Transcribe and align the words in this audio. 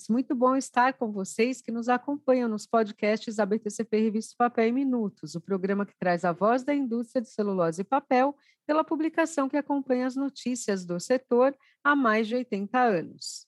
ouvintes, 0.00 0.08
muito 0.08 0.34
bom 0.34 0.56
estar 0.56 0.94
com 0.94 1.12
vocês 1.12 1.60
que 1.60 1.70
nos 1.70 1.88
acompanham 1.88 2.48
nos 2.48 2.66
podcasts 2.66 3.36
da 3.36 3.44
BTCP 3.44 4.00
Revista 4.00 4.34
Papel 4.36 4.68
em 4.68 4.72
Minutos, 4.72 5.34
o 5.34 5.40
programa 5.40 5.84
que 5.84 5.96
traz 5.98 6.24
a 6.24 6.32
voz 6.32 6.62
da 6.64 6.74
indústria 6.74 7.20
de 7.20 7.28
celulose 7.28 7.82
e 7.82 7.84
papel 7.84 8.34
pela 8.66 8.84
publicação 8.84 9.48
que 9.48 9.56
acompanha 9.56 10.06
as 10.06 10.16
notícias 10.16 10.84
do 10.84 10.98
setor 10.98 11.54
há 11.84 11.94
mais 11.94 12.28
de 12.28 12.36
80 12.36 12.78
anos. 12.78 13.46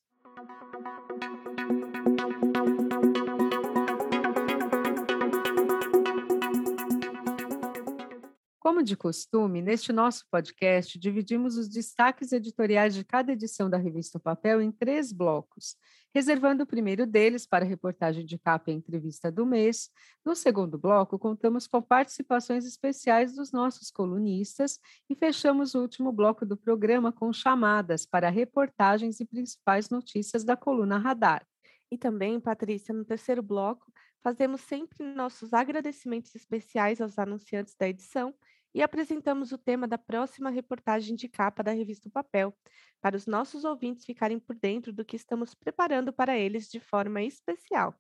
Como 8.63 8.81
de 8.81 8.97
costume, 8.97 9.61
neste 9.61 9.93
nosso 9.93 10.25
podcast, 10.31 10.97
dividimos 10.97 11.57
os 11.57 11.69
destaques 11.69 12.31
editoriais 12.31 12.95
de 12.95 13.03
cada 13.03 13.33
edição 13.33 13.69
da 13.69 13.77
revista 13.77 14.21
Papel 14.21 14.63
em 14.63 14.71
três 14.71 15.13
blocos, 15.13 15.75
reservando 16.15 16.63
o 16.63 16.67
primeiro 16.67 17.05
deles 17.05 17.45
para 17.45 17.65
a 17.65 17.69
reportagem 17.69 18.25
de 18.25 18.39
capa 18.39 18.71
e 18.71 18.75
entrevista 18.75 19.33
do 19.33 19.45
mês. 19.45 19.91
No 20.25 20.37
segundo 20.37 20.79
bloco, 20.79 21.19
contamos 21.19 21.67
com 21.67 21.83
participações 21.83 22.65
especiais 22.65 23.35
dos 23.35 23.51
nossos 23.51 23.91
colunistas 23.91 24.79
e 25.11 25.17
fechamos 25.17 25.75
o 25.75 25.81
último 25.81 26.13
bloco 26.13 26.47
do 26.47 26.57
programa 26.57 27.11
com 27.11 27.33
chamadas 27.33 28.07
para 28.07 28.31
reportagens 28.31 29.19
e 29.19 29.27
principais 29.27 29.91
notícias 29.91 30.45
da 30.45 30.57
coluna 30.57 30.99
Radar. 30.99 31.45
E 31.91 31.99
também, 31.99 32.39
Patrícia, 32.39 32.95
no 32.95 33.05
terceiro 33.05 33.43
bloco, 33.43 33.93
fazemos 34.23 34.61
sempre 34.61 35.05
nossos 35.15 35.53
agradecimentos 35.53 36.33
especiais 36.37 37.01
aos 37.01 37.19
anunciantes 37.19 37.75
da 37.75 37.89
edição 37.89 38.33
e 38.75 38.83
apresentamos 38.83 39.53
o 39.53 39.59
tema 39.59 39.87
da 39.87 39.99
próxima 39.99 40.51
reportagem 40.51 41.15
de 41.15 41.29
capa 41.29 41.63
da 41.63 41.73
revista 41.73 42.09
Papel, 42.11 42.55
para 43.01 43.17
os 43.17 43.27
nossos 43.27 43.65
ouvintes 43.65 44.05
ficarem 44.05 44.39
por 44.39 44.57
dentro 44.57 44.93
do 44.93 45.05
que 45.05 45.17
estamos 45.17 45.55
preparando 45.55 46.13
para 46.13 46.39
eles 46.39 46.71
de 46.71 46.81
forma 46.81 47.23
especial. 47.23 47.95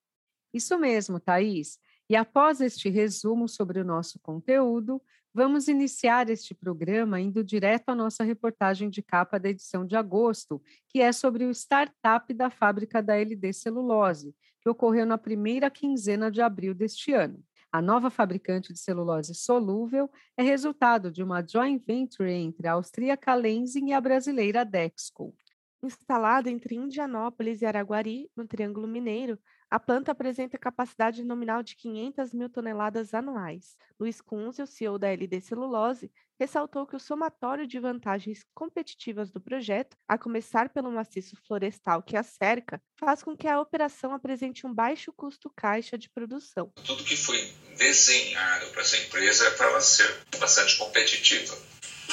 Isso 0.52 0.78
mesmo, 0.78 1.18
Thaís. 1.18 1.78
E 2.08 2.16
após 2.16 2.60
este 2.60 2.88
resumo 2.88 3.48
sobre 3.48 3.80
o 3.80 3.84
nosso 3.84 4.18
conteúdo, 4.20 5.00
vamos 5.32 5.66
iniciar 5.66 6.28
este 6.28 6.54
programa 6.54 7.18
indo 7.18 7.42
direto 7.42 7.88
à 7.88 7.94
nossa 7.94 8.22
reportagem 8.22 8.90
de 8.90 9.02
capa 9.02 9.40
da 9.40 9.48
edição 9.48 9.86
de 9.86 9.96
agosto, 9.96 10.62
que 10.88 11.00
é 11.00 11.10
sobre 11.10 11.44
o 11.44 11.50
startup 11.50 12.32
da 12.34 12.50
fábrica 12.50 13.02
da 13.02 13.16
LD 13.16 13.52
Celulose, 13.52 14.34
que 14.60 14.68
ocorreu 14.68 15.06
na 15.06 15.16
primeira 15.16 15.70
quinzena 15.70 16.30
de 16.30 16.42
abril 16.42 16.74
deste 16.74 17.12
ano. 17.12 17.42
A 17.74 17.80
nova 17.80 18.10
fabricante 18.10 18.70
de 18.70 18.78
celulose 18.78 19.34
solúvel 19.34 20.10
é 20.36 20.42
resultado 20.42 21.10
de 21.10 21.22
uma 21.22 21.42
joint 21.42 21.82
venture 21.82 22.30
entre 22.30 22.68
a 22.68 22.72
austríaca 22.72 23.34
Lenzing 23.34 23.88
e 23.88 23.92
a 23.94 24.00
brasileira 24.00 24.62
Dexco. 24.62 25.34
Instalada 25.82 26.50
entre 26.50 26.74
Indianópolis 26.74 27.62
e 27.62 27.66
Araguari, 27.66 28.30
no 28.36 28.46
Triângulo 28.46 28.86
Mineiro, 28.86 29.38
a 29.70 29.80
planta 29.80 30.12
apresenta 30.12 30.58
capacidade 30.58 31.24
nominal 31.24 31.62
de 31.62 31.74
500 31.74 32.34
mil 32.34 32.50
toneladas 32.50 33.14
anuais. 33.14 33.74
Luiz 33.98 34.20
Kunze, 34.20 34.60
o 34.60 34.66
CEO 34.66 34.98
da 34.98 35.08
LD 35.08 35.40
Celulose, 35.40 36.12
ressaltou 36.38 36.86
que 36.86 36.94
o 36.94 37.00
somatório 37.00 37.66
de 37.66 37.80
vantagens 37.80 38.44
competitivas 38.54 39.30
do 39.30 39.40
projeto, 39.40 39.96
a 40.06 40.18
começar 40.18 40.68
pelo 40.68 40.92
maciço 40.92 41.36
florestal 41.46 42.02
que 42.02 42.18
a 42.18 42.22
cerca, 42.22 42.82
faz 42.98 43.22
com 43.22 43.34
que 43.34 43.48
a 43.48 43.58
operação 43.58 44.12
apresente 44.12 44.66
um 44.66 44.74
baixo 44.74 45.10
custo 45.12 45.50
caixa 45.56 45.96
de 45.96 46.10
produção. 46.10 46.70
Tudo 46.84 47.02
que 47.02 47.16
foi 47.16 47.38
desenhado 47.82 48.66
para 48.68 48.82
essa 48.82 48.96
empresa 48.96 49.48
é 49.48 49.50
para 49.50 49.66
ela 49.66 49.80
ser 49.80 50.14
bastante 50.38 50.76
competitiva. 50.76 51.56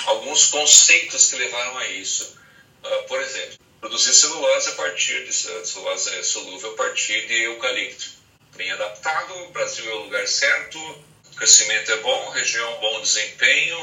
Alguns 0.06 0.48
conceitos 0.48 1.30
que 1.30 1.38
levaram 1.38 1.78
a 1.78 1.88
isso. 1.88 2.38
Uh, 2.84 3.08
por 3.08 3.22
exemplo, 3.22 3.58
produzir 3.80 4.14
celulose 4.14 4.70
a 4.70 4.74
partir 4.74 5.26
de 5.26 5.34
celulose 5.34 6.24
solúvel 6.24 6.74
a 6.74 6.76
partir 6.76 7.28
de 7.28 7.44
eucalipto. 7.44 8.20
Bem 8.56 8.72
adaptado, 8.72 9.34
o 9.46 9.52
Brasil 9.52 9.90
é 9.90 9.94
o 9.94 10.04
lugar 10.04 10.28
certo, 10.28 10.78
o 10.80 11.36
crescimento 11.36 11.92
é 11.92 11.98
bom, 11.98 12.30
região 12.32 12.80
bom 12.80 13.02
desempenho, 13.02 13.78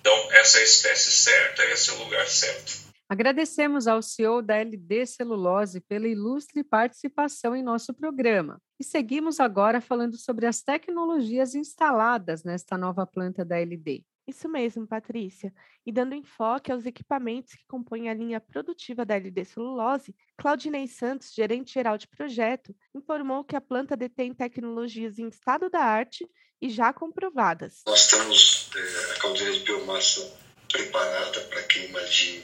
então 0.00 0.32
essa 0.32 0.58
é 0.58 0.60
a 0.62 0.64
espécie 0.64 1.10
certa, 1.10 1.64
esse 1.66 1.90
é 1.90 1.92
o 1.94 1.98
lugar 1.98 2.26
certo. 2.28 2.90
Agradecemos 3.08 3.86
ao 3.86 4.02
CEO 4.02 4.40
da 4.42 4.56
LD 4.56 5.06
Celulose 5.06 5.80
pela 5.80 6.06
ilustre 6.06 6.62
participação 6.62 7.56
em 7.56 7.62
nosso 7.62 7.92
programa. 7.92 8.60
E 8.80 8.84
seguimos 8.84 9.38
agora 9.40 9.78
falando 9.78 10.16
sobre 10.16 10.46
as 10.46 10.62
tecnologias 10.62 11.54
instaladas 11.54 12.42
nesta 12.42 12.78
nova 12.78 13.06
planta 13.06 13.44
da 13.44 13.58
LD. 13.58 14.02
Isso 14.26 14.48
mesmo, 14.48 14.86
Patrícia. 14.86 15.52
E 15.84 15.92
dando 15.92 16.14
enfoque 16.14 16.72
aos 16.72 16.86
equipamentos 16.86 17.52
que 17.52 17.66
compõem 17.66 18.08
a 18.08 18.14
linha 18.14 18.40
produtiva 18.40 19.04
da 19.04 19.16
LD 19.16 19.44
Celulose, 19.44 20.16
Claudinei 20.38 20.86
Santos, 20.86 21.34
gerente-geral 21.34 21.98
de 21.98 22.08
projeto, 22.08 22.74
informou 22.94 23.44
que 23.44 23.54
a 23.54 23.60
planta 23.60 23.94
detém 23.94 24.32
tecnologias 24.32 25.18
em 25.18 25.28
estado 25.28 25.68
da 25.68 25.80
arte 25.80 26.26
e 26.58 26.70
já 26.70 26.90
comprovadas. 26.90 27.82
Nós 27.86 28.06
temos 28.06 28.70
é, 28.74 29.12
a 29.12 29.20
caldeira 29.20 29.52
de 29.52 29.60
biomassa 29.60 30.26
preparada 30.72 31.40
para 31.42 31.62
queima 31.64 32.02
de, 32.04 32.42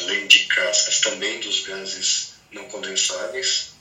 além 0.00 0.26
de 0.28 0.46
cascas, 0.46 1.02
também 1.02 1.40
dos 1.40 1.66
gases 1.66 2.36
não 2.52 2.64
condensáveis. 2.68 3.73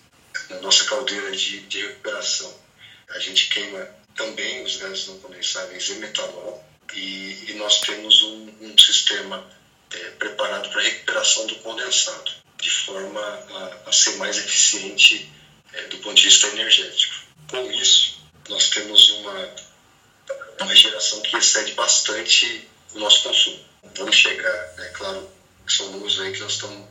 Na 0.49 0.59
nossa 0.61 0.85
caldeira 0.85 1.31
de, 1.31 1.61
de 1.61 1.81
recuperação, 1.81 2.53
a 3.09 3.19
gente 3.19 3.47
queima 3.49 3.87
também 4.15 4.63
os 4.63 4.77
gases 4.77 5.07
não 5.07 5.19
condensáveis 5.19 5.89
e 5.89 5.93
metanol 5.95 6.63
e, 6.93 7.51
e 7.51 7.53
nós 7.57 7.81
temos 7.81 8.23
um, 8.23 8.53
um 8.61 8.77
sistema 8.77 9.45
é, 9.91 9.97
preparado 10.11 10.69
para 10.69 10.81
recuperação 10.81 11.47
do 11.47 11.55
condensado, 11.57 12.31
de 12.59 12.69
forma 12.69 13.21
a, 13.21 13.89
a 13.89 13.91
ser 13.91 14.15
mais 14.17 14.37
eficiente 14.37 15.31
é, 15.73 15.81
do 15.83 15.97
ponto 15.97 16.15
de 16.15 16.23
vista 16.23 16.47
energético. 16.47 17.15
Com 17.49 17.71
isso, 17.71 18.21
nós 18.49 18.69
temos 18.69 19.09
uma, 19.11 19.55
uma 20.61 20.75
geração 20.75 21.21
que 21.21 21.35
excede 21.37 21.73
bastante 21.73 22.67
o 22.93 22.99
nosso 22.99 23.23
consumo. 23.23 23.59
Vamos 23.95 24.15
chegar, 24.15 24.73
é 24.79 24.89
claro, 24.89 25.29
são 25.67 25.91
números 25.91 26.19
aí 26.19 26.31
que 26.33 26.39
nós 26.39 26.53
estamos 26.53 26.87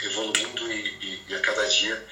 evoluindo 0.00 0.72
e, 0.72 0.88
e, 0.88 1.22
e 1.28 1.34
a 1.34 1.40
cada 1.40 1.64
dia 1.66 2.06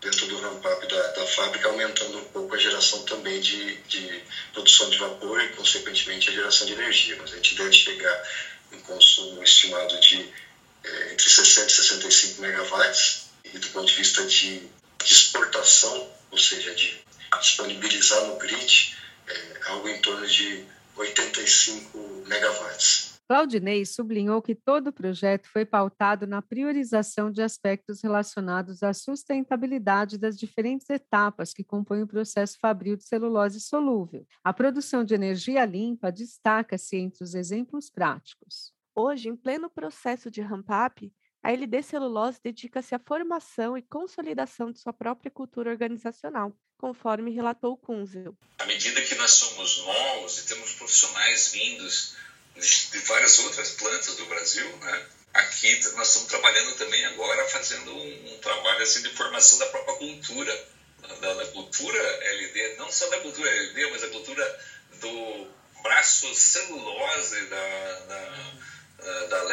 dentro 0.00 0.26
do 0.26 0.38
ramp-up 0.40 0.86
da, 0.86 1.02
da, 1.12 1.26
fábrica, 1.26 1.68
aumentando 1.68 2.18
um 2.18 2.24
pouco 2.26 2.54
a 2.54 2.58
geração 2.58 3.02
também 3.04 3.40
de, 3.40 3.76
de, 3.82 4.22
produção 4.52 4.90
de 4.90 4.98
vapor 4.98 5.40
e, 5.42 5.48
consequentemente, 5.50 6.28
a 6.28 6.32
geração 6.32 6.66
de 6.66 6.74
energia. 6.74 7.16
Mas 7.20 7.32
a 7.32 7.36
gente 7.36 7.54
deve 7.54 7.72
chegar 7.72 8.28
em 8.72 8.80
consumo 8.80 9.42
estimado 9.42 9.98
de 10.00 10.32
é, 10.84 11.12
entre 11.12 11.28
60 11.28 11.66
e 11.66 11.74
65 11.74 12.40
megawatts, 12.40 13.26
e 13.44 13.58
do 13.58 13.68
ponto 13.68 13.86
de 13.86 13.94
vista 13.94 14.24
de, 14.26 14.60
de 14.60 15.12
exportação, 15.12 16.10
ou 16.30 16.38
seja, 16.38 16.74
de 16.74 17.00
disponibilizar 17.40 18.24
no 18.24 18.36
grid, 18.36 18.96
é, 19.28 19.60
algo 19.66 19.88
em 19.88 20.00
torno 20.00 20.26
de 20.26 20.64
85 20.96 22.24
megawatts. 22.26 23.15
Claudinei 23.28 23.84
sublinhou 23.84 24.40
que 24.40 24.54
todo 24.54 24.88
o 24.88 24.92
projeto 24.92 25.48
foi 25.48 25.64
pautado 25.64 26.28
na 26.28 26.40
priorização 26.40 27.28
de 27.28 27.42
aspectos 27.42 28.00
relacionados 28.00 28.84
à 28.84 28.94
sustentabilidade 28.94 30.16
das 30.16 30.38
diferentes 30.38 30.88
etapas 30.88 31.52
que 31.52 31.64
compõem 31.64 32.02
o 32.02 32.06
processo 32.06 32.56
fabril 32.60 32.96
de 32.96 33.02
celulose 33.02 33.60
solúvel. 33.60 34.24
A 34.44 34.52
produção 34.52 35.02
de 35.02 35.14
energia 35.14 35.64
limpa 35.64 36.12
destaca-se 36.12 36.96
entre 36.96 37.24
os 37.24 37.34
exemplos 37.34 37.90
práticos. 37.90 38.72
Hoje, 38.94 39.28
em 39.28 39.34
pleno 39.34 39.68
processo 39.68 40.30
de 40.30 40.40
ramp-up, 40.40 41.12
a 41.42 41.50
LD 41.50 41.82
Celulose 41.82 42.40
dedica-se 42.42 42.94
à 42.94 42.98
formação 42.98 43.76
e 43.76 43.82
consolidação 43.82 44.70
de 44.70 44.78
sua 44.78 44.92
própria 44.92 45.30
cultura 45.30 45.70
organizacional, 45.70 46.56
conforme 46.78 47.32
relatou 47.32 47.76
Kunzel. 47.76 48.36
À 48.58 48.66
medida 48.66 49.02
que 49.02 49.14
nós 49.16 49.32
somos 49.32 49.84
novos 49.84 50.38
e 50.38 50.46
temos 50.46 50.74
profissionais 50.74 51.52
vindos 51.52 52.16
de, 52.56 52.98
várias 53.00 53.38
outras 53.40 53.70
plantas 53.70 54.16
do 54.16 54.26
Brasil, 54.26 54.76
né? 54.78 55.06
Aqui 55.34 55.74
nós 55.94 56.08
estamos 56.08 56.28
trabalhando 56.28 56.74
também 56.76 57.04
agora, 57.06 57.46
fazendo 57.48 57.92
um, 57.94 58.34
um 58.34 58.38
trabalho 58.38 58.82
assim 58.82 59.02
de 59.02 59.10
formação 59.10 59.58
da 59.58 59.66
própria 59.66 59.96
cultura, 59.96 60.68
da, 61.20 61.34
da, 61.34 61.46
cultura 61.48 61.98
LD, 61.98 62.76
não 62.78 62.90
só 62.90 63.08
da 63.10 63.20
cultura 63.20 63.48
LD, 63.50 63.90
mas 63.90 64.04
a 64.04 64.08
cultura 64.08 64.60
do 65.00 65.50
braço 65.82 66.34
celulose 66.34 67.46
da, 67.46 68.00
da, 68.06 69.26
da. 69.26 69.46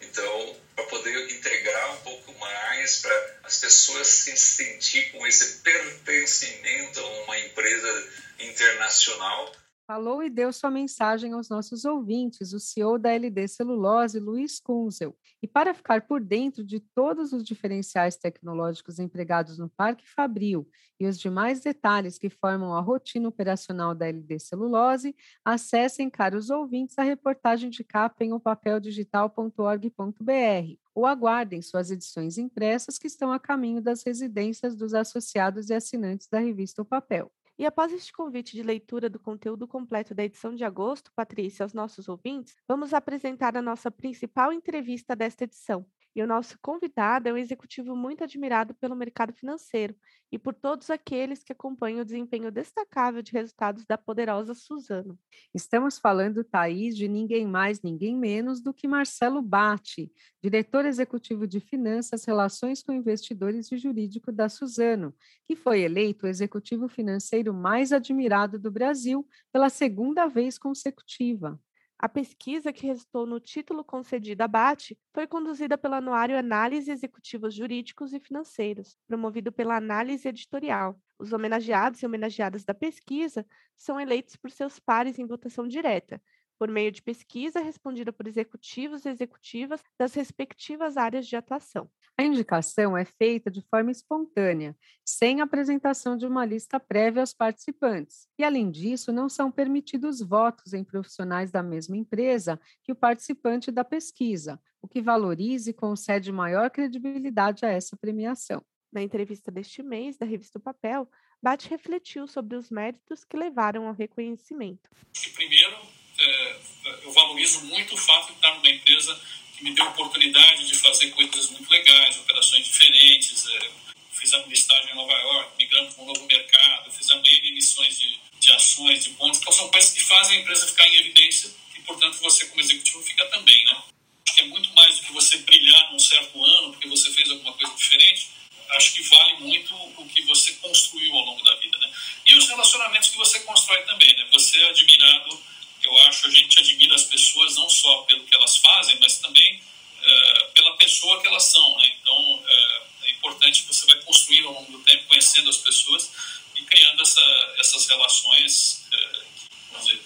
Então, 0.00 0.56
para 0.74 0.84
poder 0.84 1.30
integrar 1.30 1.94
um 1.94 2.00
pouco 2.00 2.32
mais, 2.38 3.00
para 3.00 3.38
as 3.44 3.58
pessoas 3.58 4.06
se 4.06 4.36
sentir 4.36 5.10
com 5.12 5.26
esse 5.26 5.58
pertencimento 5.58 7.00
a 7.00 7.08
uma 7.24 7.38
empresa 7.38 8.08
internacional 8.38 9.52
Falou 9.90 10.22
e 10.22 10.30
deu 10.30 10.52
sua 10.52 10.70
mensagem 10.70 11.32
aos 11.32 11.48
nossos 11.48 11.84
ouvintes, 11.84 12.52
o 12.52 12.60
CEO 12.60 12.96
da 12.96 13.12
LD 13.12 13.48
Celulose, 13.48 14.20
Luiz 14.20 14.60
Kunzel. 14.60 15.16
E 15.42 15.48
para 15.48 15.74
ficar 15.74 16.06
por 16.06 16.20
dentro 16.20 16.62
de 16.62 16.78
todos 16.78 17.32
os 17.32 17.42
diferenciais 17.42 18.16
tecnológicos 18.16 19.00
empregados 19.00 19.58
no 19.58 19.68
Parque 19.68 20.08
Fabril 20.08 20.68
e 21.00 21.08
os 21.08 21.18
demais 21.18 21.58
detalhes 21.58 22.18
que 22.18 22.30
formam 22.30 22.72
a 22.72 22.80
rotina 22.80 23.28
operacional 23.28 23.92
da 23.92 24.06
LD 24.06 24.38
Celulose, 24.38 25.12
acessem, 25.44 26.08
caros 26.08 26.50
ouvintes, 26.50 26.96
a 26.96 27.02
reportagem 27.02 27.68
de 27.68 27.82
capa 27.82 28.22
em 28.22 28.32
opapeldigital.org.br 28.32 30.78
ou 30.94 31.04
aguardem 31.04 31.60
suas 31.60 31.90
edições 31.90 32.38
impressas 32.38 32.96
que 32.96 33.08
estão 33.08 33.32
a 33.32 33.40
caminho 33.40 33.82
das 33.82 34.04
residências 34.04 34.76
dos 34.76 34.94
associados 34.94 35.68
e 35.68 35.74
assinantes 35.74 36.28
da 36.28 36.38
revista 36.38 36.80
O 36.80 36.84
Papel. 36.84 37.32
E 37.60 37.66
após 37.66 37.92
este 37.92 38.10
convite 38.10 38.56
de 38.56 38.62
leitura 38.62 39.10
do 39.10 39.20
conteúdo 39.20 39.68
completo 39.68 40.14
da 40.14 40.24
edição 40.24 40.54
de 40.54 40.64
agosto, 40.64 41.12
Patrícia, 41.12 41.62
aos 41.62 41.74
nossos 41.74 42.08
ouvintes, 42.08 42.56
vamos 42.66 42.94
apresentar 42.94 43.54
a 43.54 43.60
nossa 43.60 43.90
principal 43.90 44.50
entrevista 44.50 45.14
desta 45.14 45.44
edição, 45.44 45.84
e 46.14 46.22
o 46.22 46.26
nosso 46.26 46.58
convidado 46.60 47.28
é 47.28 47.32
um 47.32 47.36
executivo 47.36 47.94
muito 47.94 48.24
admirado 48.24 48.74
pelo 48.74 48.96
mercado 48.96 49.32
financeiro 49.32 49.94
e 50.32 50.38
por 50.38 50.54
todos 50.54 50.90
aqueles 50.90 51.42
que 51.42 51.52
acompanham 51.52 52.00
o 52.00 52.04
desempenho 52.04 52.50
destacável 52.50 53.22
de 53.22 53.32
resultados 53.32 53.84
da 53.84 53.98
poderosa 53.98 54.54
Suzano. 54.54 55.18
Estamos 55.54 55.98
falando, 55.98 56.44
Thaís, 56.44 56.96
de 56.96 57.08
ninguém 57.08 57.46
mais, 57.46 57.82
ninguém 57.82 58.16
menos 58.16 58.60
do 58.60 58.72
que 58.72 58.86
Marcelo 58.86 59.42
Batti, 59.42 60.12
diretor 60.42 60.84
executivo 60.84 61.46
de 61.46 61.60
Finanças, 61.60 62.24
Relações 62.24 62.82
com 62.82 62.92
Investidores 62.92 63.70
e 63.72 63.76
Jurídico 63.76 64.30
da 64.30 64.48
Suzano, 64.48 65.14
que 65.46 65.56
foi 65.56 65.80
eleito 65.80 66.26
o 66.26 66.28
executivo 66.28 66.88
financeiro 66.88 67.52
mais 67.52 67.92
admirado 67.92 68.58
do 68.58 68.70
Brasil 68.70 69.26
pela 69.52 69.68
segunda 69.68 70.26
vez 70.26 70.58
consecutiva. 70.58 71.58
A 72.02 72.08
pesquisa 72.08 72.72
que 72.72 72.86
resultou 72.86 73.26
no 73.26 73.38
título 73.38 73.84
concedido 73.84 74.42
a 74.42 74.48
BAT 74.48 74.96
foi 75.12 75.26
conduzida 75.26 75.76
pelo 75.76 75.94
Anuário 75.94 76.38
Análise 76.38 76.90
Executivos 76.90 77.54
Jurídicos 77.54 78.14
e 78.14 78.18
Financeiros, 78.18 78.96
promovido 79.06 79.52
pela 79.52 79.76
Análise 79.76 80.26
Editorial. 80.26 80.98
Os 81.18 81.32
homenageados 81.34 82.02
e 82.02 82.06
homenageadas 82.06 82.64
da 82.64 82.72
pesquisa 82.72 83.46
são 83.76 84.00
eleitos 84.00 84.34
por 84.34 84.50
seus 84.50 84.78
pares 84.78 85.18
em 85.18 85.26
votação 85.26 85.68
direta, 85.68 86.22
por 86.58 86.68
meio 86.68 86.90
de 86.90 87.02
pesquisa 87.02 87.60
respondida 87.60 88.10
por 88.10 88.26
executivos 88.26 89.04
e 89.04 89.10
executivas 89.10 89.82
das 89.98 90.14
respectivas 90.14 90.96
áreas 90.96 91.26
de 91.26 91.36
atuação. 91.36 91.90
A 92.20 92.22
indicação 92.22 92.98
é 92.98 93.06
feita 93.06 93.50
de 93.50 93.62
forma 93.62 93.90
espontânea, 93.90 94.76
sem 95.02 95.40
apresentação 95.40 96.18
de 96.18 96.26
uma 96.26 96.44
lista 96.44 96.78
prévia 96.78 97.22
aos 97.22 97.32
participantes. 97.32 98.28
E, 98.38 98.44
além 98.44 98.70
disso, 98.70 99.10
não 99.10 99.26
são 99.26 99.50
permitidos 99.50 100.20
votos 100.20 100.74
em 100.74 100.84
profissionais 100.84 101.50
da 101.50 101.62
mesma 101.62 101.96
empresa 101.96 102.60
que 102.84 102.92
o 102.92 102.94
participante 102.94 103.70
da 103.70 103.84
pesquisa, 103.84 104.60
o 104.82 104.86
que 104.86 105.00
valoriza 105.00 105.70
e 105.70 105.72
concede 105.72 106.30
maior 106.30 106.68
credibilidade 106.68 107.64
a 107.64 107.70
essa 107.70 107.96
premiação. 107.96 108.62
Na 108.92 109.00
entrevista 109.00 109.50
deste 109.50 109.82
mês 109.82 110.18
da 110.18 110.26
revista 110.26 110.60
Papel, 110.60 111.08
Bate 111.42 111.70
refletiu 111.70 112.26
sobre 112.26 112.54
os 112.54 112.70
méritos 112.70 113.24
que 113.24 113.34
levaram 113.34 113.88
ao 113.88 113.94
reconhecimento. 113.94 114.90
Primeiro, 115.34 115.74
é, 116.20 116.60
eu 117.02 117.12
valorizo 117.12 117.64
muito 117.64 117.94
o 117.94 117.96
fato 117.96 118.26
de 118.26 118.32
estar 118.34 118.54
numa 118.56 118.68
empresa 118.68 119.18
me 119.60 119.72
deu 119.72 119.86
oportunidade 119.86 120.66
de 120.66 120.74
fazer 120.74 121.10
coisas 121.10 121.50
muito 121.50 121.70
legais, 121.70 122.18
operações 122.18 122.64
diferentes. 122.64 123.46
É, 123.46 123.70
fizemos 124.12 124.48
listagem 124.48 124.92
em 124.92 124.96
Nova 124.96 125.12
York, 125.12 125.52
migramos 125.58 125.94
para 125.94 126.04
um 126.04 126.06
novo 126.06 126.26
mercado, 126.26 126.92
fizemos 126.92 127.26
N 127.26 127.48
emissões 127.48 127.98
de, 127.98 128.20
de 128.38 128.52
ações, 128.52 129.04
de 129.04 129.10
bônus, 129.10 129.38
então 129.38 129.52
são 129.52 129.70
coisas 129.70 129.92
que 129.92 130.02
fazem 130.02 130.38
a 130.38 130.40
empresa 130.40 130.66
ficar 130.66 130.86
em 130.86 130.96
evidência 130.96 131.50
e, 131.76 131.80
portanto, 131.82 132.18
você 132.18 132.46
como 132.46 132.60
executivo 132.60 133.02
fica 133.02 133.24
também, 133.26 133.64
né? 133.64 133.82
Acho 134.26 134.36
que 134.36 134.42
é 134.42 134.46
muito 134.46 134.70
mais 134.74 134.98
do 134.98 135.06
que 135.06 135.12
você 135.12 135.38
brilhar 135.38 135.92
num 135.92 135.98
certo 135.98 136.44
ano 136.44 136.72
porque 136.72 136.88
você 136.88 137.10
fez 137.12 137.30
alguma 137.30 137.52
coisa 137.54 137.74
diferente, 137.74 138.28
acho 138.76 138.94
que 138.94 139.02
vale 139.02 139.34
muito 139.40 139.74
o 139.74 140.06
que 140.06 140.22
você 140.22 140.52
construiu 140.54 141.14
ao 141.14 141.24
longo 141.24 141.42
da 141.42 141.54
vida, 141.56 141.78
né? 141.78 141.90
E 142.26 142.34
os 142.34 142.46
relacionamentos 142.48 143.08
que 143.08 143.16
você 143.16 143.40
constrói 143.40 143.82
também, 143.84 144.14
né? 144.16 144.28
Você 144.32 144.58
é 144.58 144.68
admirado 144.68 145.42
eu 145.82 145.96
acho 146.08 146.26
a 146.26 146.30
gente 146.30 146.58
admira 146.58 146.94
as 146.94 147.04
pessoas 147.04 147.56
não 147.56 147.68
só 147.68 148.02
pelo 148.02 148.24
que 148.24 148.34
elas 148.34 148.56
fazem, 148.56 148.98
mas 149.00 149.18
também 149.18 149.62
é, 150.02 150.50
pela 150.54 150.76
pessoa 150.76 151.20
que 151.20 151.26
elas 151.26 151.44
são. 151.44 151.76
Né? 151.78 151.92
Então, 152.00 152.44
é, 152.46 152.82
é, 153.02 153.10
importante 153.12 153.62
que 153.62 153.68
você 153.68 153.86
vai 153.86 154.00
construindo 154.02 154.48
ao 154.48 154.54
longo 154.54 154.72
do 154.72 154.78
tempo, 154.80 155.06
conhecendo 155.08 155.50
as 155.50 155.58
pessoas 155.58 156.10
e 156.56 156.62
criando 156.62 157.02
essa, 157.02 157.54
essas 157.58 157.86
relações 157.88 158.86
é, 158.92 158.96
que, 158.96 159.48
vamos 159.72 159.86
dizer, 159.86 160.00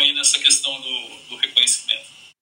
aí 0.00 0.12
nessa 0.12 0.38
questão 0.38 0.80
do. 0.80 1.20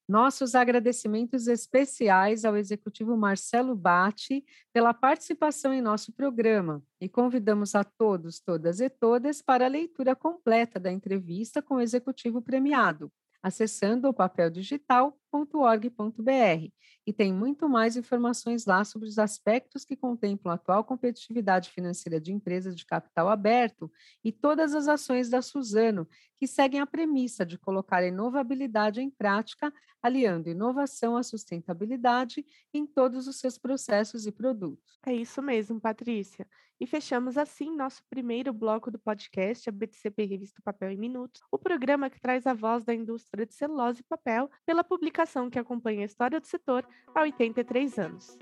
Nossos 0.08 0.55
agradecimentos 0.55 1.49
especiais 1.49 2.46
ao 2.46 2.56
executivo 2.56 3.14
Marcelo 3.14 3.76
Batti 3.76 4.43
pela 4.72 4.94
participação 4.94 5.70
em 5.70 5.82
nosso 5.82 6.12
programa 6.12 6.82
e 6.99 7.10
convidamos 7.10 7.75
a 7.75 7.84
todos, 7.84 8.40
todas 8.40 8.81
e 8.81 8.88
todas 8.88 9.43
para 9.43 9.66
a 9.66 9.69
leitura 9.69 10.16
completa 10.16 10.81
da 10.81 10.90
entrevista 10.90 11.60
com 11.60 11.75
o 11.75 11.81
executivo 11.82 12.40
premiado, 12.40 13.12
acessando 13.43 14.08
o 14.08 14.14
papeldigital.org.br. 14.14 16.72
E 17.06 17.12
tem 17.12 17.32
muito 17.32 17.69
mais 17.69 17.94
informações 17.94 18.64
lá 18.64 18.84
sobre 18.84 19.08
os 19.08 19.19
aspectos 19.19 19.84
que 19.84 19.96
contemplam 19.96 20.52
a 20.52 20.55
atual 20.55 20.84
competitividade 20.84 21.69
financeira 21.70 22.19
de 22.19 22.32
empresas 22.32 22.75
de 22.75 22.87
capital 22.87 23.28
aberto 23.28 23.93
e 24.25 24.32
todas 24.32 24.75
as 24.75 24.88
ações 24.88 25.28
da 25.28 25.43
Suzano, 25.43 26.08
que 26.38 26.46
seguem 26.46 26.81
a 26.81 26.87
premissa 26.87 27.44
de 27.44 27.58
colocar 27.58 27.99
a 27.99 28.06
inovabilidade 28.06 29.00
em 29.00 29.11
prática, 29.11 29.73
aliando 30.00 30.49
inovação 30.49 31.17
à 31.17 31.23
sustentabilidade 31.23 32.46
em 32.73 32.87
todos 32.87 33.26
os 33.26 33.40
seus 33.40 33.58
processos 33.58 34.26
e 34.26 34.32
produtos. 34.32 34.99
É 35.05 35.12
isso 35.12 35.43
mesmo, 35.43 35.81
Patrícia. 35.81 36.46
E 36.81 36.87
fechamos 36.87 37.37
assim 37.37 37.75
nosso 37.75 38.05
primeiro 38.08 38.52
bloco 38.52 38.88
do 38.88 39.00
podcast, 39.00 39.69
a 39.69 39.73
BTCP 39.73 40.25
Revista 40.26 40.62
Papel 40.62 40.93
em 40.93 40.96
Minutos, 40.96 41.40
o 41.50 41.58
programa 41.58 42.08
que 42.08 42.20
traz 42.20 42.46
a 42.46 42.55
voz 42.55 42.84
da 42.84 42.94
indústria 42.94 43.44
de 43.44 43.52
celulose 43.52 44.00
e 44.00 44.05
papel 44.05 44.49
pela 44.64 44.84
publicação 44.84 45.50
que 45.50 45.58
acompanha 45.58 46.02
a 46.02 46.06
história 46.06 46.38
do 46.38 46.46
setor 46.46 46.87
há 47.12 47.23
83 47.23 47.99
anos. 47.99 48.38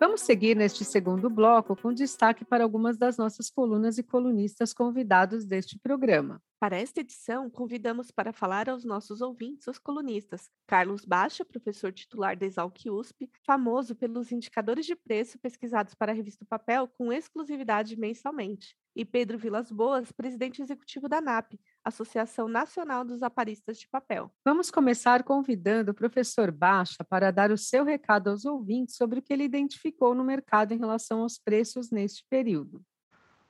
Vamos 0.00 0.20
seguir 0.20 0.54
neste 0.56 0.84
segundo 0.84 1.28
bloco 1.28 1.74
com 1.74 1.92
destaque 1.92 2.44
para 2.44 2.62
algumas 2.62 2.96
das 2.96 3.16
nossas 3.16 3.50
colunas 3.50 3.98
e 3.98 4.02
colunistas 4.02 4.72
convidados 4.72 5.44
deste 5.44 5.76
programa. 5.76 6.40
Para 6.60 6.76
esta 6.76 7.00
edição, 7.00 7.48
convidamos 7.48 8.10
para 8.10 8.32
falar 8.32 8.68
aos 8.68 8.84
nossos 8.84 9.20
ouvintes 9.20 9.68
os 9.68 9.78
colunistas 9.78 10.50
Carlos 10.66 11.04
Baixa, 11.04 11.44
professor 11.44 11.92
titular 11.92 12.36
da 12.36 12.46
Exalc 12.46 12.90
USP, 12.90 13.30
famoso 13.46 13.94
pelos 13.94 14.32
indicadores 14.32 14.84
de 14.84 14.96
preço 14.96 15.38
pesquisados 15.38 15.94
para 15.94 16.10
a 16.10 16.14
revista 16.14 16.44
Papel 16.44 16.88
com 16.88 17.12
exclusividade 17.12 17.96
mensalmente, 17.96 18.76
e 18.96 19.04
Pedro 19.04 19.38
Vilas 19.38 19.70
Boas, 19.70 20.10
presidente 20.10 20.60
executivo 20.60 21.08
da 21.08 21.18
ANAP, 21.18 21.60
Associação 21.84 22.48
Nacional 22.48 23.04
dos 23.04 23.22
Aparistas 23.22 23.78
de 23.78 23.88
Papel. 23.88 24.28
Vamos 24.44 24.68
começar 24.68 25.22
convidando 25.22 25.92
o 25.92 25.94
professor 25.94 26.50
Baixa 26.50 27.04
para 27.08 27.30
dar 27.30 27.52
o 27.52 27.56
seu 27.56 27.84
recado 27.84 28.30
aos 28.30 28.44
ouvintes 28.44 28.96
sobre 28.96 29.20
o 29.20 29.22
que 29.22 29.32
ele 29.32 29.44
identificou 29.44 30.12
no 30.12 30.24
mercado 30.24 30.72
em 30.72 30.78
relação 30.78 31.20
aos 31.20 31.38
preços 31.38 31.92
neste 31.92 32.24
período. 32.28 32.84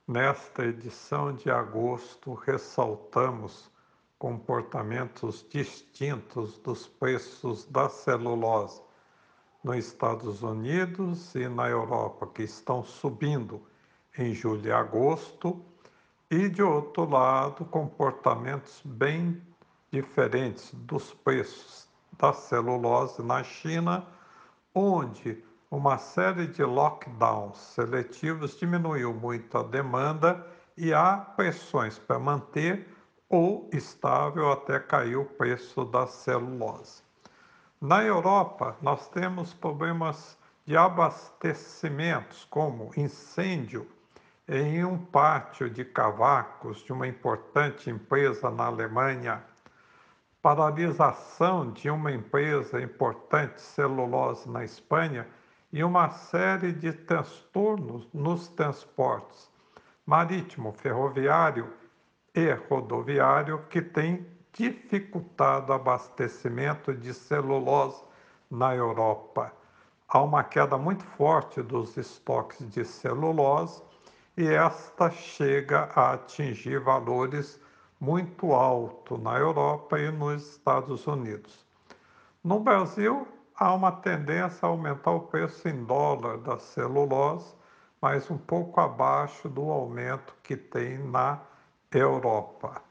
Nesta 0.09 0.65
edição 0.65 1.35
de 1.35 1.51
agosto, 1.51 2.33
ressaltamos 2.33 3.69
comportamentos 4.17 5.45
distintos 5.47 6.57
dos 6.57 6.87
preços 6.87 7.65
da 7.65 7.87
celulose. 7.89 8.81
Nos 9.63 9.75
Estados 9.75 10.41
Unidos 10.41 11.35
e 11.35 11.47
na 11.47 11.69
Europa, 11.69 12.25
que 12.25 12.41
estão 12.41 12.83
subindo 12.83 13.61
em 14.17 14.33
julho 14.33 14.65
e 14.65 14.71
agosto, 14.71 15.63
e 16.27 16.49
de 16.49 16.63
outro 16.63 17.07
lado, 17.07 17.63
comportamentos 17.65 18.81
bem 18.83 19.39
diferentes 19.91 20.73
dos 20.73 21.13
preços 21.13 21.87
da 22.17 22.33
celulose 22.33 23.21
na 23.21 23.43
China, 23.43 24.07
onde 24.73 25.43
uma 25.71 25.99
série 25.99 26.47
de 26.47 26.63
lockdowns 26.63 27.57
seletivos 27.57 28.57
diminuiu 28.57 29.13
muito 29.13 29.55
a 29.57 29.63
demanda 29.63 30.45
e 30.75 30.91
há 30.93 31.17
pressões 31.17 31.99
para 31.99 32.17
manter 32.17 32.87
ou 33.29 33.69
estável 33.71 34.51
até 34.51 34.79
cair 34.79 35.15
o 35.15 35.25
preço 35.25 35.85
da 35.85 36.07
celulose. 36.07 37.03
Na 37.79 38.03
Europa, 38.03 38.75
nós 38.81 39.07
temos 39.09 39.53
problemas 39.53 40.37
de 40.65 40.75
abastecimentos, 40.75 42.45
como 42.49 42.91
incêndio 42.97 43.87
em 44.47 44.83
um 44.83 44.97
pátio 44.97 45.69
de 45.69 45.85
cavacos 45.85 46.79
de 46.79 46.91
uma 46.91 47.07
importante 47.07 47.91
empresa 47.91 48.49
na 48.49 48.65
Alemanha, 48.65 49.43
paralisação 50.41 51.71
de 51.71 51.91
uma 51.91 52.11
empresa 52.11 52.81
importante 52.81 53.61
celulose 53.61 54.49
na 54.49 54.63
Espanha 54.65 55.27
e 55.71 55.83
uma 55.83 56.09
série 56.09 56.71
de 56.71 56.91
transtornos 56.91 58.07
nos 58.13 58.47
transportes 58.47 59.49
marítimo, 60.09 60.71
ferroviário 60.71 61.71
e 62.33 62.51
rodoviário 62.67 63.63
que 63.69 63.79
tem 63.79 64.25
dificultado 64.51 65.71
o 65.71 65.75
abastecimento 65.75 66.95
de 66.95 67.13
celulose 67.13 68.03
na 68.49 68.75
Europa. 68.75 69.53
Há 70.07 70.23
uma 70.23 70.43
queda 70.43 70.79
muito 70.79 71.05
forte 71.05 71.61
dos 71.61 71.95
estoques 71.95 72.67
de 72.71 72.83
celulose 72.83 73.83
e 74.35 74.47
esta 74.47 75.11
chega 75.11 75.91
a 75.93 76.13
atingir 76.13 76.79
valores 76.79 77.61
muito 77.99 78.51
altos 78.51 79.21
na 79.21 79.37
Europa 79.37 79.99
e 79.99 80.09
nos 80.09 80.53
Estados 80.53 81.05
Unidos. 81.05 81.63
No 82.43 82.59
Brasil, 82.59 83.27
há 83.59 83.73
uma 83.73 83.91
tendência 83.91 84.65
a 84.65 84.69
aumentar 84.69 85.11
o 85.11 85.27
preço 85.27 85.67
em 85.67 85.83
dólar 85.83 86.37
da 86.37 86.57
celulose, 86.57 87.53
mas 88.01 88.31
um 88.31 88.37
pouco 88.37 88.79
abaixo 88.79 89.49
do 89.49 89.63
aumento 89.69 90.33
que 90.41 90.55
tem 90.55 90.97
na 90.97 91.41
Europa. 91.91 92.81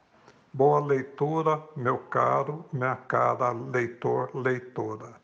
Boa 0.52 0.78
leitura, 0.84 1.66
meu 1.74 1.98
caro, 2.08 2.68
minha 2.70 2.96
cara 2.96 3.50
leitor, 3.52 4.30
leitora. 4.36 5.18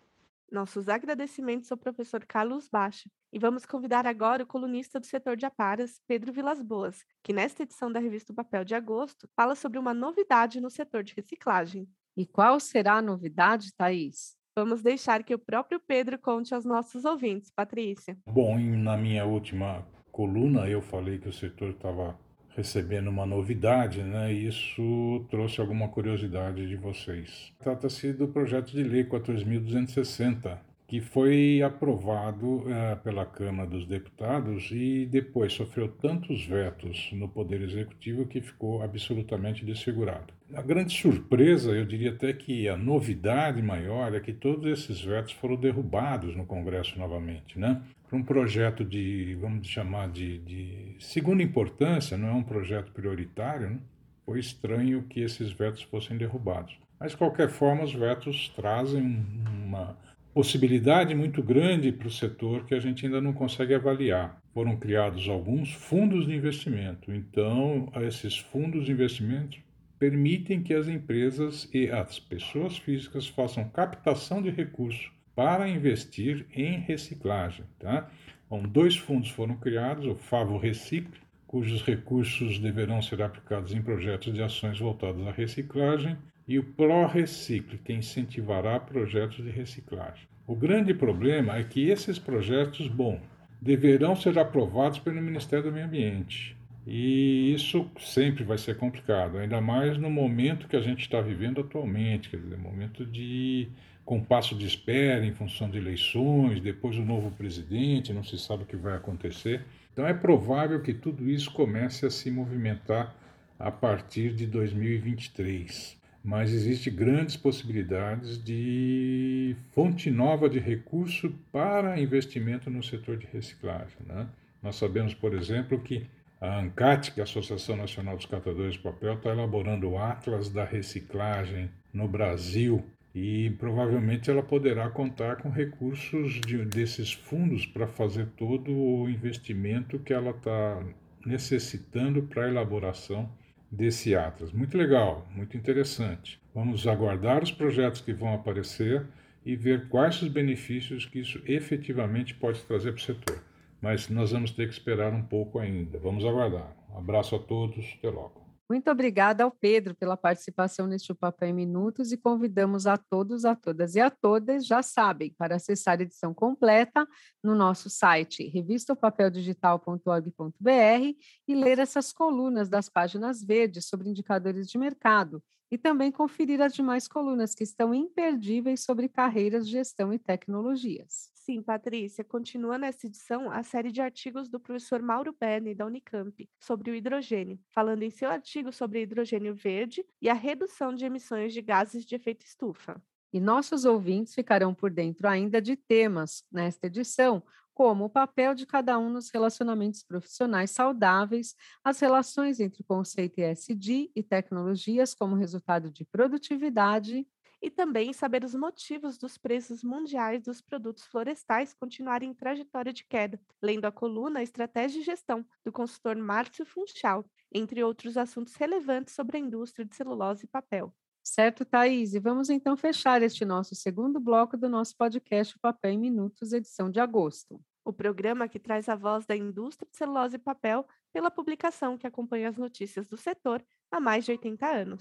Nossos 0.51 0.89
agradecimentos 0.89 1.71
ao 1.71 1.77
professor 1.77 2.25
Carlos 2.25 2.69
Baixa. 2.69 3.11
E 3.33 3.39
vamos 3.39 3.67
convidar 3.67 4.07
agora 4.07 4.45
o 4.45 4.47
colunista 4.47 5.01
do 5.01 5.05
setor 5.05 5.37
de 5.37 5.45
aparas, 5.45 6.01
Pedro 6.07 6.33
Vilas 6.33 6.63
Boas, 6.63 7.05
que 7.23 7.33
nesta 7.33 7.65
edição 7.65 7.91
da 7.91 7.99
revista 7.99 8.33
o 8.33 8.37
Papel 8.37 8.65
de 8.65 8.75
Agosto 8.75 9.29
fala 9.35 9.57
sobre 9.57 9.79
uma 9.79 9.93
novidade 9.93 10.61
no 10.61 10.71
setor 10.71 11.03
de 11.03 11.13
reciclagem. 11.15 11.89
E 12.17 12.25
qual 12.25 12.61
será 12.61 12.95
a 12.95 13.03
novidade, 13.03 13.75
Thaís? 13.75 14.37
Vamos 14.57 14.83
deixar 14.83 15.25
que 15.25 15.35
o 15.35 15.39
próprio 15.39 15.81
Pedro 15.81 16.17
conte 16.17 16.55
aos 16.55 16.65
nossos 16.65 17.05
ouvintes, 17.05 17.51
Patrícia. 17.51 18.17
Bom, 18.25 18.57
na 18.57 18.97
minha 18.97 19.25
última 19.25 19.85
coluna 20.13 20.69
eu 20.69 20.81
falei 20.81 21.19
que 21.19 21.29
o 21.29 21.33
setor 21.33 21.71
estava 21.71 22.17
recebendo 22.51 23.09
uma 23.09 23.27
novidade, 23.27 24.05
né? 24.05 24.33
Isso 24.33 25.27
trouxe 25.29 25.61
alguma 25.61 25.89
curiosidade 25.89 26.69
de 26.69 26.77
vocês. 26.77 27.53
Trata-se 27.59 28.13
do 28.13 28.29
projeto 28.29 28.71
de 28.71 28.85
lei 28.85 29.03
4260, 29.03 30.61
que 30.87 31.01
foi 31.01 31.63
aprovado 31.63 32.65
é, 32.71 32.95
pela 32.97 33.25
Câmara 33.25 33.69
dos 33.69 33.87
Deputados 33.87 34.71
e 34.71 35.07
depois 35.07 35.53
sofreu 35.53 35.89
tantos 35.89 36.45
vetos 36.45 37.11
no 37.13 37.29
Poder 37.29 37.63
Executivo 37.63 38.27
que 38.27 38.41
ficou 38.41 38.83
absolutamente 38.83 39.65
desfigurado. 39.65 40.33
A 40.55 40.61
grande 40.61 40.93
surpresa, 40.93 41.73
eu 41.73 41.87
diria 41.87 42.11
até 42.11 42.33
que 42.33 42.69
a 42.69 42.77
novidade 42.77 43.63
maior 43.63 44.15
é 44.15 44.21
que 44.21 44.33
todos 44.33 44.67
esses 44.67 45.01
vetos 45.01 45.33
foram 45.33 45.57
derrubados 45.57 46.37
no 46.37 46.45
Congresso 46.45 46.99
novamente, 46.99 47.59
né? 47.59 47.81
Para 48.09 48.19
um 48.19 48.23
projeto 48.23 48.85
de, 48.85 49.37
vamos 49.41 49.67
chamar 49.67 50.11
de, 50.11 50.39
de 50.39 50.97
segunda 51.01 51.43
importância, 51.43 52.17
não 52.19 52.29
é 52.29 52.33
um 52.33 52.43
projeto 52.43 52.93
prioritário, 52.93 53.71
né? 53.71 53.79
foi 54.25 54.39
estranho 54.39 55.03
que 55.03 55.21
esses 55.21 55.51
vetos 55.51 55.83
fossem 55.83 56.17
derrubados. 56.17 56.79
Mas, 56.99 57.13
de 57.13 57.19
qualquer 57.19 57.49
forma, 57.49 57.85
os 57.85 57.93
vetos 57.93 58.49
trazem 58.55 59.25
uma 59.65 59.97
possibilidade 60.35 61.15
muito 61.15 61.41
grande 61.41 61.93
para 61.93 62.09
o 62.09 62.11
setor 62.11 62.67
que 62.67 62.75
a 62.75 62.81
gente 62.81 63.07
ainda 63.07 63.21
não 63.21 63.33
consegue 63.33 63.73
avaliar. 63.73 64.43
Foram 64.53 64.77
criados 64.77 65.29
alguns 65.29 65.73
fundos 65.73 66.27
de 66.27 66.35
investimento, 66.35 67.13
então 67.13 67.91
esses 68.03 68.37
fundos 68.37 68.85
de 68.85 68.93
investimento 68.93 69.59
permitem 69.97 70.61
que 70.61 70.75
as 70.75 70.89
empresas 70.89 71.71
e 71.73 71.89
as 71.89 72.19
pessoas 72.19 72.77
físicas 72.77 73.29
façam 73.29 73.69
captação 73.69 74.43
de 74.43 74.51
recursos 74.51 75.11
para 75.37 75.69
investir 75.69 76.47
em 76.53 76.79
reciclagem. 76.79 77.65
Tá? 77.79 78.11
Então, 78.47 78.63
dois 78.63 78.97
fundos 78.97 79.31
foram 79.31 79.57
criados, 79.57 80.05
o 80.05 80.17
Favo 80.17 80.59
Recicle, 80.59 81.21
cujos 81.47 81.83
recursos 81.83 82.59
deverão 82.59 83.01
ser 83.01 83.23
aplicados 83.23 83.73
em 83.73 83.81
projetos 83.81 84.35
de 84.35 84.43
ações 84.43 84.81
voltadas 84.81 85.25
à 85.27 85.31
reciclagem, 85.31 86.17
e 86.47 86.59
o 86.59 86.65
ProRecicle, 86.65 87.79
que 87.79 87.93
incentivará 87.93 88.79
projetos 88.79 89.43
de 89.43 89.51
reciclagem. 89.51 90.29
O 90.47 90.55
grande 90.55 90.93
problema 90.93 91.57
é 91.57 91.65
que 91.65 91.89
esses 91.89 92.19
projetos, 92.19 92.87
bom, 92.87 93.19
deverão 93.61 94.15
ser 94.15 94.39
aprovados 94.39 94.99
pelo 94.99 95.23
Ministério 95.23 95.65
do 95.65 95.73
Meio 95.73 95.87
Ambiente. 95.87 96.55
E 96.87 97.55
isso 97.55 97.91
sempre 97.99 98.45
vai 98.45 98.59
ser 98.59 98.77
complicado, 98.77 99.39
ainda 99.39 99.59
mais 99.59 99.97
no 99.97 100.11
momento 100.11 100.69
que 100.69 100.77
a 100.77 100.83
gente 100.83 101.01
está 101.01 101.19
vivendo 101.23 101.63
atualmente, 101.63 102.29
quer 102.29 102.37
dizer, 102.37 102.59
momento 102.59 103.07
de 103.07 103.69
compasso 104.05 104.55
de 104.55 104.67
espera 104.67 105.25
em 105.25 105.33
função 105.33 105.71
de 105.71 105.79
eleições, 105.79 106.61
depois 106.61 106.99
o 106.99 107.03
novo 107.03 107.31
presidente, 107.31 108.13
não 108.13 108.23
se 108.23 108.39
sabe 108.39 108.65
o 108.65 108.67
que 108.67 108.77
vai 108.77 108.95
acontecer. 108.95 109.65
Então 109.95 110.07
é 110.07 110.13
provável 110.13 110.83
que 110.83 110.93
tudo 110.93 111.31
isso 111.31 111.51
comece 111.53 112.05
a 112.05 112.11
se 112.11 112.31
movimentar 112.31 113.17
a 113.59 113.71
partir 113.71 114.35
de 114.35 114.47
2023 114.47 116.04
mas 116.25 116.53
existem 116.53 116.91
grandes 116.91 117.37
possibilidades 117.37 118.43
de 118.43 119.55
fonte 119.73 120.11
nova 120.11 120.49
de 120.49 120.59
recurso 120.59 121.31
para 121.53 122.01
investimento 122.01 122.71
no 122.71 122.83
setor 122.83 123.19
de 123.19 123.27
reciclagem. 123.27 123.99
Né? 124.07 124.27
Nós 124.63 124.77
sabemos, 124.77 125.13
por 125.13 125.35
exemplo, 125.35 125.79
que 125.79 126.07
a 126.41 126.59
ANCAT, 126.61 127.13
que 127.13 127.21
é 127.21 127.23
a 127.23 127.25
Associação 127.25 127.77
Nacional 127.77 128.17
dos 128.17 128.25
Catadores 128.25 128.73
de 128.73 128.81
Papel, 128.81 129.15
está 129.15 129.31
elaborando 129.31 129.91
o 129.91 129.99
Atlas 129.99 130.49
da 130.49 130.65
Reciclagem 130.65 131.71
no 131.93 132.09
Brasil 132.09 132.83
e 133.15 133.51
provavelmente 133.59 134.31
ela 134.31 134.43
poderá 134.43 134.89
contar 134.89 135.37
com 135.37 135.51
recursos 135.51 136.41
de, 136.41 136.65
desses 136.65 137.13
fundos 137.13 137.67
para 137.67 137.87
fazer 137.87 138.29
todo 138.37 138.73
o 138.73 139.09
investimento 139.11 139.99
que 139.99 140.13
ela 140.13 140.31
está 140.31 140.83
necessitando 141.25 142.23
para 142.23 142.47
a 142.47 142.49
elaboração 142.49 143.31
desse 143.75 144.15
Atlas. 144.15 144.53
Muito 144.53 144.79
legal, 144.79 145.27
muito 145.35 145.57
interessante. 145.57 146.41
Vamos 146.55 146.87
aguardar 146.87 147.43
os 147.43 147.51
projetos 147.51 148.01
que 148.01 148.13
vão 148.13 148.35
aparecer 148.35 149.07
e 149.45 149.57
ver 149.57 149.89
quais 149.89 150.23
os 150.23 150.29
benefícios 150.29 151.05
que 151.05 151.19
isso 151.19 151.43
efetivamente 151.45 152.35
pode 152.35 152.63
trazer 152.63 152.93
para 152.93 153.01
o 153.01 153.05
setor. 153.05 153.43
Mas 153.83 154.09
nós 154.09 154.31
vamos 154.31 154.51
ter 154.53 154.67
que 154.67 154.73
esperar 154.73 155.13
um 155.13 155.23
pouco 155.23 155.59
ainda. 155.59 155.99
Vamos 155.99 156.25
aguardar. 156.25 156.75
Um 156.91 156.99
abraço 156.99 157.37
a 157.37 157.39
todos, 157.39 157.97
até 157.99 158.09
logo. 158.09 158.44
Muito 158.69 158.91
obrigada 158.91 159.45
ao 159.45 159.51
Pedro 159.51 159.95
pela 159.95 160.17
participação 160.17 160.87
neste 160.87 161.13
Papel 161.13 161.51
em 161.51 161.53
Minutos 161.53 162.13
e 162.13 162.17
convidamos 162.17 162.87
a 162.87 162.97
todos, 162.97 163.45
a 163.45 163.55
todas 163.55 163.95
e 163.95 164.01
a 164.01 164.11
todas, 164.11 164.67
já 164.67 164.83
sabem, 164.83 165.35
para 165.37 165.57
acessar 165.57 165.99
a 165.99 166.03
edição 166.03 166.33
completa 166.33 167.07
no 167.43 167.55
nosso 167.55 167.91
site 167.91 168.49
revistapapeldigital.org.br 168.49 171.15
e 171.47 171.55
ler 171.55 171.79
essas 171.79 172.11
colunas 172.11 172.71
das 172.71 172.89
páginas 172.89 173.45
verdes 173.45 173.87
sobre 173.87 174.09
indicadores 174.09 174.67
de 174.67 174.79
mercado 174.79 175.43
e 175.71 175.79
também 175.79 176.13
conferir 176.13 176.61
as 176.61 176.75
demais 176.75 177.09
colunas 177.09 177.55
que 177.55 177.65
estão 177.65 177.95
imperdíveis 177.95 178.81
sobre 178.81 179.09
carreiras, 179.09 179.69
gestão 179.69 180.13
e 180.13 180.19
tecnologias. 180.19 181.31
Sim, 181.35 181.63
Patrícia, 181.63 182.25
continua 182.25 182.79
nessa 182.79 183.07
edição 183.07 183.51
a 183.51 183.63
série 183.63 183.93
de 183.93 184.01
artigos 184.01 184.49
do 184.49 184.59
professor 184.59 185.03
Mauro 185.03 185.37
Berni, 185.39 185.75
da 185.75 185.85
Unicamp, 185.85 186.49
sobre 186.59 186.91
o 186.91 186.95
hidrogênio, 186.95 187.59
falando 187.69 188.03
em 188.03 188.11
seu 188.11 188.31
artigo 188.31 188.73
sobre 188.73 189.03
hidrogênio 189.03 189.55
verde 189.55 190.05
e 190.23 190.31
a 190.31 190.35
redução 190.35 190.95
de 190.95 191.05
emissões 191.05 191.53
de 191.53 191.61
gases 191.61 192.05
de 192.05 192.15
efeito 192.15 192.47
estufa. 192.47 193.03
E 193.33 193.41
nossos 193.41 193.85
ouvintes 193.85 194.35
ficarão 194.35 194.73
por 194.73 194.91
dentro 194.91 195.29
ainda 195.29 195.61
de 195.61 195.77
temas 195.77 196.45
nesta 196.53 196.87
edição, 196.87 197.43
como 197.75 198.05
o 198.05 198.11
papel 198.11 198.55
de 198.55 198.65
cada 198.65 198.99
um 198.99 199.11
nos 199.11 199.31
relacionamentos 199.31 200.03
profissionais 200.03 200.71
saudáveis, 200.71 201.55
as 201.83 201.99
relações 202.01 202.61
entre 202.61 202.83
o 202.83 202.85
conceito 202.85 203.41
ESG 203.41 204.11
e 204.15 204.23
tecnologias 204.23 205.15
como 205.15 205.35
resultado 205.35 205.91
de 205.91 206.05
produtividade, 206.05 207.27
e 207.65 207.71
também 207.71 208.13
saber 208.13 208.45
os 208.45 208.55
motivos 208.55 209.17
dos 209.17 209.39
preços 209.39 209.83
mundiais 209.83 210.43
dos 210.43 210.61
produtos 210.61 211.05
florestais 211.07 211.73
continuarem 211.73 212.29
em 212.29 212.35
trajetória 212.35 212.93
de 212.93 213.05
queda, 213.07 213.41
lendo 213.63 213.87
a 213.87 213.93
coluna 213.93 214.43
Estratégia 214.43 215.01
de 215.01 215.07
Gestão, 215.07 215.47
do 215.65 215.73
consultor 215.73 216.15
Márcio 216.15 216.67
Funchal, 216.67 217.25
entre 217.51 217.83
outros 217.83 218.19
assuntos 218.19 218.55
relevantes 218.55 219.15
sobre 219.15 219.39
a 219.39 219.41
indústria 219.41 219.87
de 219.87 219.97
celulose 219.97 220.45
e 220.45 220.49
papel. 220.49 220.95
Certo, 221.27 221.65
Thaís? 221.65 222.13
E 222.13 222.21
vamos 222.21 222.51
então 222.51 222.77
fechar 222.77 223.23
este 223.23 223.47
nosso 223.47 223.75
segundo 223.75 224.21
bloco 224.21 224.59
do 224.59 224.69
nosso 224.69 224.95
podcast 224.95 225.59
Papel 225.59 225.93
em 225.93 225.99
Minutos, 225.99 226.53
edição 226.53 226.91
de 226.91 227.01
agosto. 227.01 227.59
O 227.83 227.95
programa 227.95 228.47
que 228.47 228.59
traz 228.59 228.91
a 228.91 228.95
voz 228.95 229.25
da 229.25 229.35
indústria 229.35 229.89
de 229.91 229.97
celulose 229.97 230.37
e 230.37 230.39
papel 230.39 230.87
pela 231.15 231.31
publicação 231.31 231.97
que 231.97 232.07
acompanha 232.07 232.51
as 232.51 232.59
notícias 232.59 233.07
do 233.07 233.17
setor 233.17 233.65
há 233.91 233.99
mais 233.99 234.27
de 234.27 234.33
80 234.33 234.67
anos. 234.67 235.01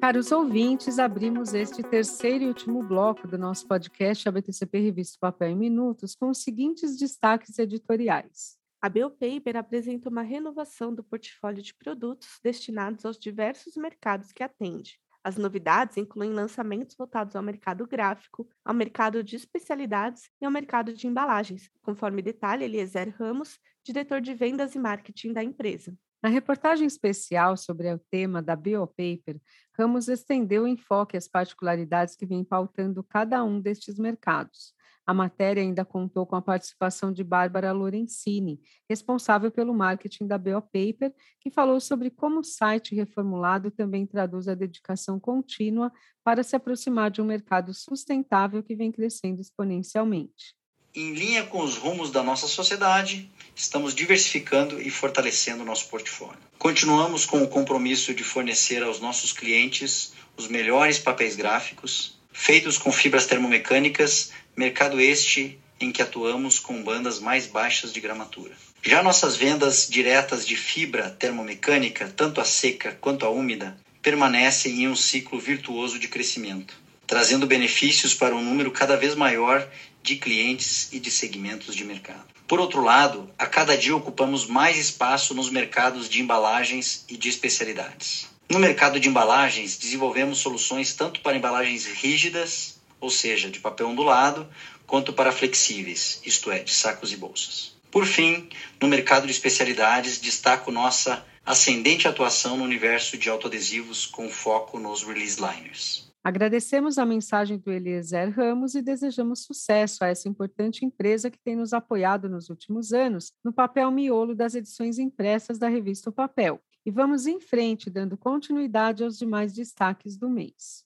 Caros 0.00 0.32
ouvintes, 0.32 0.98
abrimos 0.98 1.52
este 1.52 1.82
terceiro 1.82 2.44
e 2.44 2.48
último 2.48 2.82
bloco 2.82 3.28
do 3.28 3.36
nosso 3.36 3.68
podcast 3.68 4.26
a 4.26 4.32
BTCP 4.32 4.80
Revista 4.80 5.18
Papel 5.20 5.50
em 5.50 5.56
Minutos 5.56 6.14
com 6.14 6.30
os 6.30 6.42
seguintes 6.42 6.98
destaques 6.98 7.58
editoriais. 7.58 8.59
A 8.82 8.88
Biopaper 8.88 9.58
apresenta 9.58 10.08
uma 10.08 10.22
renovação 10.22 10.94
do 10.94 11.04
portfólio 11.04 11.62
de 11.62 11.74
produtos 11.74 12.40
destinados 12.42 13.04
aos 13.04 13.18
diversos 13.18 13.76
mercados 13.76 14.32
que 14.32 14.42
atende. 14.42 14.98
As 15.22 15.36
novidades 15.36 15.98
incluem 15.98 16.32
lançamentos 16.32 16.96
voltados 16.96 17.36
ao 17.36 17.42
mercado 17.42 17.86
gráfico, 17.86 18.48
ao 18.64 18.72
mercado 18.72 19.22
de 19.22 19.36
especialidades 19.36 20.30
e 20.40 20.46
ao 20.46 20.50
mercado 20.50 20.94
de 20.94 21.06
embalagens, 21.06 21.70
conforme 21.82 22.22
detalha 22.22 22.64
Eliezer 22.64 23.14
Ramos, 23.18 23.58
diretor 23.84 24.18
de 24.18 24.32
vendas 24.32 24.74
e 24.74 24.78
marketing 24.78 25.34
da 25.34 25.44
empresa. 25.44 25.94
Na 26.22 26.30
reportagem 26.30 26.86
especial 26.86 27.58
sobre 27.58 27.92
o 27.92 27.98
tema 28.10 28.40
da 28.40 28.56
Biopaper, 28.56 29.38
Ramos 29.78 30.08
estendeu 30.08 30.62
o 30.62 30.68
enfoque 30.68 31.18
às 31.18 31.28
particularidades 31.28 32.16
que 32.16 32.24
vem 32.24 32.42
pautando 32.42 33.04
cada 33.04 33.44
um 33.44 33.60
destes 33.60 33.98
mercados. 33.98 34.74
A 35.10 35.12
matéria 35.12 35.60
ainda 35.60 35.84
contou 35.84 36.24
com 36.24 36.36
a 36.36 36.40
participação 36.40 37.12
de 37.12 37.24
Bárbara 37.24 37.72
Lorenzini, 37.72 38.60
responsável 38.88 39.50
pelo 39.50 39.74
marketing 39.74 40.28
da 40.28 40.38
Biopaper, 40.38 41.12
que 41.40 41.50
falou 41.50 41.80
sobre 41.80 42.10
como 42.10 42.38
o 42.38 42.44
site 42.44 42.94
reformulado 42.94 43.72
também 43.72 44.06
traduz 44.06 44.46
a 44.46 44.54
dedicação 44.54 45.18
contínua 45.18 45.90
para 46.22 46.44
se 46.44 46.54
aproximar 46.54 47.10
de 47.10 47.20
um 47.20 47.24
mercado 47.24 47.74
sustentável 47.74 48.62
que 48.62 48.76
vem 48.76 48.92
crescendo 48.92 49.40
exponencialmente. 49.40 50.54
Em 50.94 51.12
linha 51.12 51.44
com 51.44 51.64
os 51.64 51.76
rumos 51.76 52.12
da 52.12 52.22
nossa 52.22 52.46
sociedade, 52.46 53.28
estamos 53.52 53.96
diversificando 53.96 54.80
e 54.80 54.90
fortalecendo 54.90 55.64
nosso 55.64 55.88
portfólio. 55.88 56.38
Continuamos 56.56 57.26
com 57.26 57.42
o 57.42 57.48
compromisso 57.48 58.14
de 58.14 58.22
fornecer 58.22 58.80
aos 58.84 59.00
nossos 59.00 59.32
clientes 59.32 60.12
os 60.36 60.46
melhores 60.46 61.00
papéis 61.00 61.34
gráficos, 61.34 62.19
feitos 62.32 62.78
com 62.78 62.92
fibras 62.92 63.26
termomecânicas, 63.26 64.32
mercado 64.56 65.00
este 65.00 65.58
em 65.80 65.90
que 65.90 66.02
atuamos 66.02 66.58
com 66.58 66.82
bandas 66.82 67.18
mais 67.18 67.46
baixas 67.46 67.92
de 67.92 68.00
gramatura. 68.00 68.54
Já 68.82 69.02
nossas 69.02 69.36
vendas 69.36 69.86
diretas 69.88 70.46
de 70.46 70.56
fibra 70.56 71.10
termomecânica, 71.10 72.08
tanto 72.08 72.40
a 72.40 72.44
seca 72.44 72.96
quanto 73.00 73.26
a 73.26 73.30
úmida, 73.30 73.76
permanecem 74.00 74.82
em 74.82 74.88
um 74.88 74.96
ciclo 74.96 75.38
virtuoso 75.38 75.98
de 75.98 76.08
crescimento, 76.08 76.74
trazendo 77.06 77.46
benefícios 77.46 78.14
para 78.14 78.34
um 78.34 78.42
número 78.42 78.70
cada 78.70 78.96
vez 78.96 79.14
maior 79.14 79.68
de 80.02 80.16
clientes 80.16 80.88
e 80.92 80.98
de 80.98 81.10
segmentos 81.10 81.74
de 81.74 81.84
mercado. 81.84 82.24
Por 82.46 82.58
outro 82.58 82.82
lado, 82.82 83.30
a 83.38 83.46
cada 83.46 83.76
dia 83.76 83.94
ocupamos 83.94 84.46
mais 84.46 84.78
espaço 84.78 85.34
nos 85.34 85.50
mercados 85.50 86.08
de 86.08 86.20
embalagens 86.20 87.04
e 87.08 87.16
de 87.16 87.28
especialidades. 87.28 88.29
No 88.50 88.58
mercado 88.58 88.98
de 88.98 89.08
embalagens, 89.08 89.78
desenvolvemos 89.78 90.38
soluções 90.38 90.92
tanto 90.92 91.20
para 91.20 91.36
embalagens 91.36 91.86
rígidas, 91.86 92.80
ou 93.00 93.08
seja, 93.08 93.48
de 93.48 93.60
papel 93.60 93.86
ondulado, 93.86 94.44
quanto 94.88 95.12
para 95.12 95.30
flexíveis, 95.30 96.20
isto 96.26 96.50
é, 96.50 96.58
de 96.58 96.74
sacos 96.74 97.12
e 97.12 97.16
bolsas. 97.16 97.76
Por 97.92 98.04
fim, 98.04 98.48
no 98.80 98.88
mercado 98.88 99.24
de 99.24 99.30
especialidades, 99.30 100.18
destaco 100.18 100.72
nossa 100.72 101.24
ascendente 101.46 102.08
atuação 102.08 102.56
no 102.56 102.64
universo 102.64 103.16
de 103.16 103.28
autoadesivos 103.28 104.04
com 104.04 104.28
foco 104.28 104.80
nos 104.80 105.04
release 105.04 105.40
liners. 105.40 106.10
Agradecemos 106.22 106.98
a 106.98 107.06
mensagem 107.06 107.56
do 107.56 107.70
Eliezer 107.70 108.34
Ramos 108.34 108.74
e 108.74 108.82
desejamos 108.82 109.44
sucesso 109.44 110.02
a 110.02 110.08
essa 110.08 110.28
importante 110.28 110.84
empresa 110.84 111.30
que 111.30 111.38
tem 111.38 111.54
nos 111.54 111.72
apoiado 111.72 112.28
nos 112.28 112.50
últimos 112.50 112.92
anos 112.92 113.32
no 113.44 113.52
papel 113.52 113.92
miolo 113.92 114.34
das 114.34 114.56
edições 114.56 114.98
impressas 114.98 115.56
da 115.56 115.68
revista 115.68 116.10
O 116.10 116.12
Papel. 116.12 116.60
E 116.84 116.90
vamos 116.90 117.26
em 117.26 117.40
frente, 117.40 117.90
dando 117.90 118.16
continuidade 118.16 119.04
aos 119.04 119.18
demais 119.18 119.52
destaques 119.52 120.16
do 120.16 120.30
mês. 120.30 120.84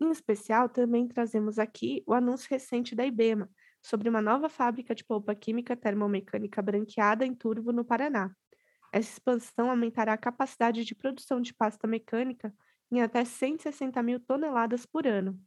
Em 0.00 0.10
especial, 0.10 0.68
também 0.68 1.06
trazemos 1.06 1.58
aqui 1.58 2.02
o 2.06 2.12
anúncio 2.12 2.48
recente 2.50 2.94
da 2.94 3.04
IBEMA 3.04 3.50
sobre 3.82 4.08
uma 4.08 4.20
nova 4.22 4.48
fábrica 4.48 4.94
de 4.94 5.04
polpa 5.04 5.34
química 5.34 5.76
termomecânica 5.76 6.60
branqueada 6.60 7.24
em 7.24 7.34
Turvo, 7.34 7.72
no 7.72 7.84
Paraná. 7.84 8.30
Essa 8.92 9.12
expansão 9.12 9.70
aumentará 9.70 10.12
a 10.12 10.18
capacidade 10.18 10.84
de 10.84 10.94
produção 10.94 11.40
de 11.40 11.54
pasta 11.54 11.86
mecânica 11.86 12.54
em 12.90 13.00
até 13.02 13.24
160 13.24 14.02
mil 14.02 14.18
toneladas 14.20 14.86
por 14.86 15.06
ano. 15.06 15.38